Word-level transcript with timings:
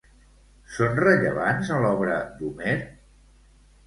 Són 0.77 0.95
rellevants 0.99 1.69
a 1.75 1.77
l'obra 1.83 2.15
d'Homer? 2.39 2.73